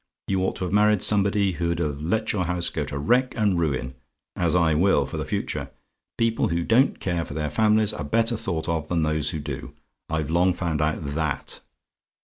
[0.27, 3.59] You ought to have married somebody who'd have let your house go to wreck and
[3.59, 3.93] ruin,
[4.35, 5.69] as I will for the future.
[6.17, 9.75] People who don't care for their families are better thought of than those who do;
[10.09, 11.59] I've long found out THAT.